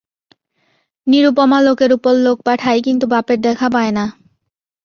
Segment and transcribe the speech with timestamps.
[1.07, 4.05] নিরুপমা লোকের উপর লোক পাঠায় কিন্তু বাপের দেখা পায় না।